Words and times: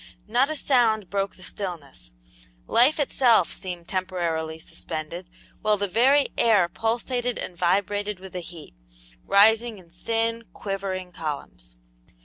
Not 0.27 0.49
a 0.49 0.55
sound 0.55 1.11
broke 1.11 1.35
the 1.35 1.43
stillness; 1.43 2.11
life 2.65 2.99
itself 2.99 3.53
seemed 3.53 3.87
temporarily 3.87 4.57
suspended, 4.59 5.29
while 5.61 5.77
the 5.77 5.87
very 5.87 6.25
air 6.39 6.67
pulsated 6.67 7.37
and 7.37 7.55
vibrated 7.55 8.19
with 8.19 8.33
the 8.33 8.39
heat, 8.39 8.73
rising 9.23 9.77
in 9.77 9.91
thin, 9.91 10.45
quivering 10.53 11.11
columns. 11.11 11.75